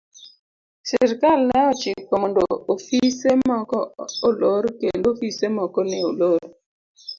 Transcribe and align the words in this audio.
Sirkal 0.87 1.39
ne 1.49 1.59
ochiko 1.71 2.13
mondo 2.21 2.41
ofise 2.73 3.29
moko 3.47 3.77
olor 4.27 4.63
kendo 4.79 5.05
ofise 5.13 5.45
moko 5.57 5.79
ne 5.89 5.97
olor. 6.09 6.41